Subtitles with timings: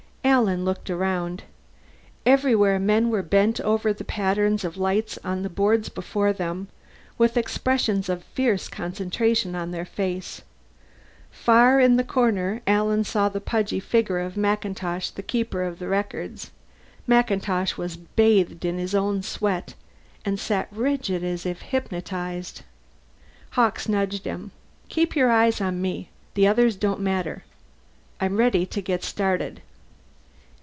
[0.23, 1.43] Alan looked around.
[2.27, 6.67] Everywhere men were bent over the patterns of lights on the boards before them,
[7.17, 10.43] with expressions of fierce concentration on their faces.
[11.31, 15.87] Far in the corner Alan saw the pudgy figure of MacIntosh, the Keeper of the
[15.87, 16.51] Records;
[17.07, 19.73] MacIntosh was bathed in his own sweat,
[20.23, 22.61] and sat rigid as if hypnotized.
[23.51, 24.51] Hawkes nudged him.
[24.87, 26.09] "Keep your eyes on me.
[26.35, 27.43] The others don't matter.
[28.19, 29.61] I'm ready to get started."